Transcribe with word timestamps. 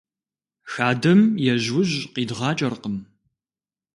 Хадэм 0.71 1.21
ежьужь 1.53 1.95
къидгъакӀэркъым. 2.13 2.97